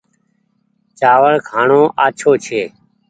چآوڙ 0.99 1.33
کآڻو 1.49 1.81
آڇو 2.05 2.31
ڇي۔ 2.43 2.61